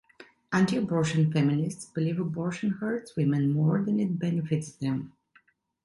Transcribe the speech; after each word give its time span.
Anti-abortion 0.51 1.31
feminists 1.31 1.85
believe 1.85 2.19
abortion 2.19 2.71
hurts 2.71 3.15
women 3.15 3.51
more 3.53 3.83
than 3.83 3.99
it 3.99 4.17
benefits 4.17 4.71
them. 4.71 5.13